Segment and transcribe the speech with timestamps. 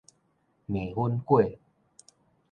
[0.67, 1.59] 麵粉粿